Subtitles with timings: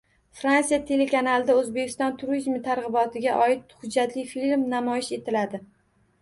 [0.37, 5.63] Fransiya telekanalida O‘zbekiston turizmi targ‘ibotiga oid hujjatli film namoyish etiladi